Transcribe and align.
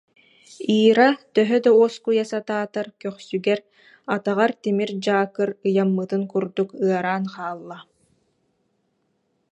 Ира, 0.75 1.09
төһө 1.35 1.57
да 1.65 1.69
уоскуйа 1.79 2.23
сатаатар, 2.31 2.87
көхсүгэр, 3.03 3.59
атаҕар 4.15 4.51
тимир 4.61 4.91
дьаакыр 5.03 5.49
ыйаммытын 5.67 6.23
курдук 6.31 6.69
ыараан 6.85 7.25
хаалла 7.33 7.79